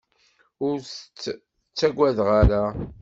Ur 0.67 0.77
tt-ttagadeɣ 0.85 2.27
ara. 2.41 2.63